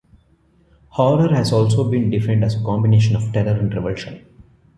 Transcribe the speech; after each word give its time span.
Horror 0.89 1.31
has 1.35 1.53
also 1.53 1.83
been 1.87 2.09
defined 2.09 2.43
as 2.43 2.59
a 2.59 2.63
combination 2.65 3.15
of 3.15 3.31
terror 3.31 3.51
and 3.59 3.71
revulsion. 3.71 4.25